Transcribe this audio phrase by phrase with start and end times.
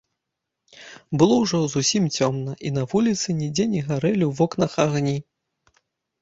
[1.21, 5.15] Было ўжо зусім цёмна, і на вуліцы нідзе не гарэлі ў вокнах агні.